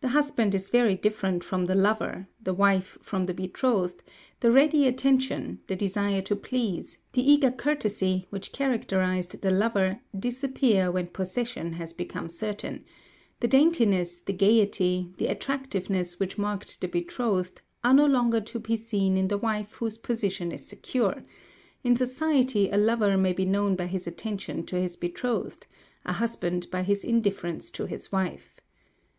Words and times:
The 0.00 0.08
husband 0.16 0.54
is 0.54 0.70
very 0.70 0.94
different 0.96 1.44
from 1.44 1.66
the 1.66 1.74
lover; 1.74 2.28
the 2.42 2.54
wife 2.54 2.96
from 3.02 3.26
the 3.26 3.34
betrothed; 3.34 4.02
the 4.40 4.50
ready 4.50 4.86
attention, 4.86 5.60
the 5.66 5.76
desire 5.76 6.22
to 6.22 6.34
please, 6.34 6.96
the 7.12 7.20
eager 7.30 7.50
courtesy, 7.50 8.26
which 8.30 8.52
characterised 8.52 9.42
the 9.42 9.50
lover 9.50 10.00
disappear 10.18 10.90
when 10.90 11.08
possession 11.08 11.74
has 11.74 11.92
become 11.92 12.30
certain; 12.30 12.86
the 13.40 13.48
daintiness, 13.48 14.22
the 14.22 14.32
gaiety, 14.32 15.12
the 15.18 15.26
attractiveness 15.26 16.18
which 16.18 16.38
marked 16.38 16.80
the 16.80 16.88
betrothed, 16.88 17.60
are 17.84 17.92
no 17.92 18.06
longer 18.06 18.40
to 18.40 18.60
be 18.60 18.76
seen 18.78 19.18
in 19.18 19.28
the 19.28 19.36
wife 19.36 19.72
whose 19.72 19.98
position 19.98 20.52
is 20.52 20.66
secure; 20.66 21.22
in 21.84 21.94
society 21.96 22.70
a 22.70 22.78
lover 22.78 23.18
may 23.18 23.34
be 23.34 23.44
known 23.44 23.76
by 23.76 23.84
his 23.86 24.06
attention 24.06 24.64
to 24.64 24.80
his 24.80 24.96
betrothed, 24.96 25.66
a 26.06 26.14
husband 26.14 26.66
by 26.70 26.82
his 26.82 27.04
indifference 27.04 27.70
to 27.70 27.84
his 27.84 28.10
wife. 28.10 28.58